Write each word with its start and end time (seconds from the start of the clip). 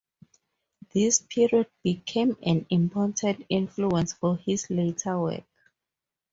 This 0.95 1.19
period 1.21 1.67
became 1.83 2.35
an 2.41 2.65
important 2.71 3.45
influence 3.49 4.13
for 4.13 4.35
his 4.35 4.67
later 4.71 5.19
work. 5.19 5.43